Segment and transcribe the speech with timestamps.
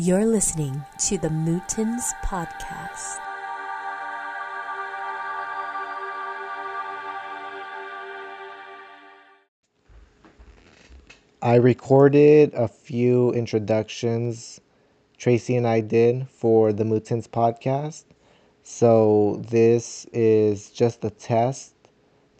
[0.00, 3.18] You're listening to the Mootens Podcast.
[11.42, 14.60] I recorded a few introductions
[15.16, 18.04] Tracy and I did for the Mootens podcast.
[18.62, 21.74] So this is just a test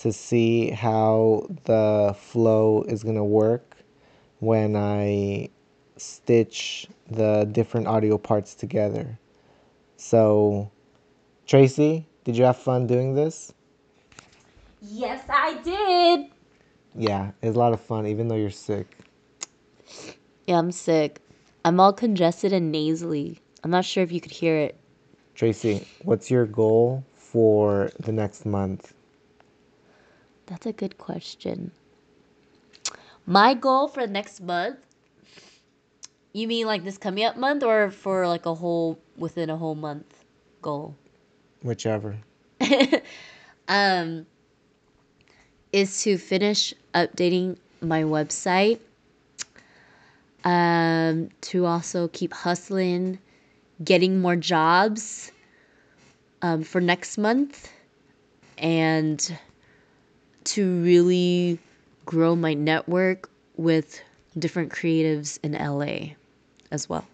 [0.00, 3.76] to see how the flow is going to work
[4.40, 5.48] when I
[5.96, 9.18] stitch the different audio parts together.
[9.96, 10.70] So,
[11.46, 13.52] Tracy, did you have fun doing this?
[14.80, 16.30] Yes, I did.
[16.94, 18.86] Yeah, it's a lot of fun, even though you're sick.
[20.46, 21.20] Yeah, I'm sick.
[21.64, 23.40] I'm all congested and nasally.
[23.64, 24.78] I'm not sure if you could hear it.
[25.34, 28.94] Tracy, what's your goal for the next month?
[30.46, 31.72] That's a good question.
[33.26, 34.78] My goal for next month?
[36.36, 39.74] You mean like this coming up month or for like a whole within a whole
[39.74, 40.22] month
[40.60, 40.94] goal?
[41.62, 42.18] Whichever.
[43.68, 44.26] um
[45.72, 48.80] is to finish updating my website.
[50.44, 53.18] Um to also keep hustling,
[53.82, 55.32] getting more jobs
[56.42, 57.72] um, for next month
[58.58, 59.38] and
[60.44, 61.58] to really
[62.04, 64.02] grow my network with
[64.38, 66.14] different creatives in LA
[66.70, 67.06] as well.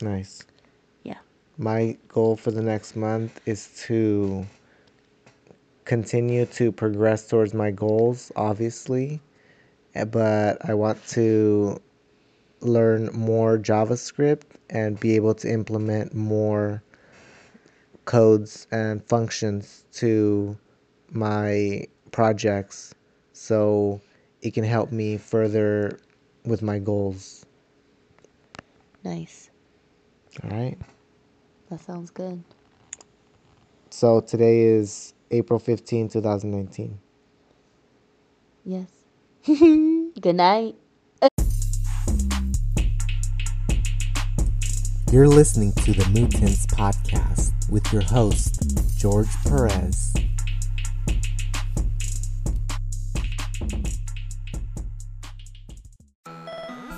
[0.00, 0.42] Nice.
[1.02, 1.18] Yeah.
[1.58, 4.46] My goal for the next month is to
[5.84, 9.20] continue to progress towards my goals, obviously,
[9.94, 11.80] eh, but I want to
[12.60, 16.82] learn more JavaScript and be able to implement more
[18.04, 20.56] codes and functions to
[21.12, 22.94] my projects
[23.32, 24.00] so
[24.42, 25.98] it can help me further
[26.44, 27.44] with my goals.
[29.04, 29.50] Nice.
[30.44, 30.78] All right.
[31.70, 32.42] That sounds good.
[33.90, 36.98] So today is April 15, 2019.
[38.64, 38.88] Yes.
[39.46, 40.74] good night.
[45.10, 50.14] You're listening to the Mootens podcast with your host, George Perez.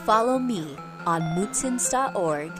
[0.04, 0.76] Follow me
[1.06, 2.52] on mootens.org,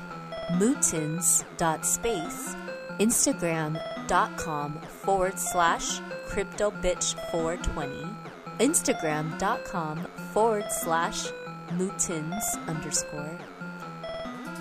[0.52, 2.56] mootens.space,
[2.98, 8.16] instagram.com forward slash cryptobitch420,
[8.58, 11.26] instagram.com forward slash
[11.70, 13.38] mootens underscore.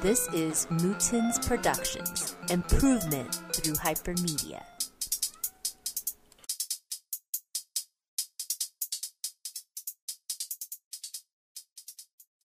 [0.01, 4.63] This is Mootens Productions, improvement through hypermedia.